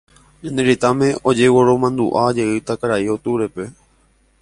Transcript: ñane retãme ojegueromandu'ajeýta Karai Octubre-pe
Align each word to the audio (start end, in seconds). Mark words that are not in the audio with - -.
ñane 0.43 0.61
retãme 0.69 1.07
ojegueromandu'ajeýta 1.29 2.79
Karai 2.81 3.07
Octubre-pe 3.17 3.63